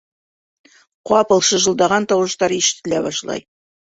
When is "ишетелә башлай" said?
2.59-3.51